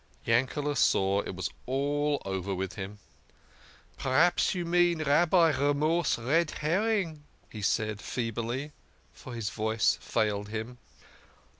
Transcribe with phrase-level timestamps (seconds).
[0.25, 2.97] Yanked saw it was all over with him."
[3.99, 8.71] P'raps you mean Rabbi Remorse Red herring," he said feebly,
[9.13, 10.79] for his voice failed him.